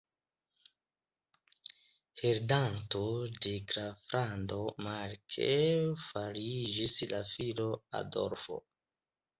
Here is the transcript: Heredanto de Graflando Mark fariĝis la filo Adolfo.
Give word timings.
Heredanto 2.21 3.03
de 3.45 3.53
Graflando 3.73 4.59
Mark 4.87 5.39
fariĝis 6.09 6.99
la 7.15 7.23
filo 7.37 7.71
Adolfo. 8.03 8.63